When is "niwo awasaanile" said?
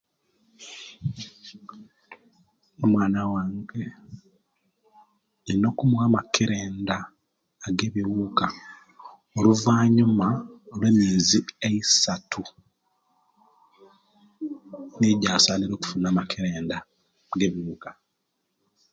14.97-15.73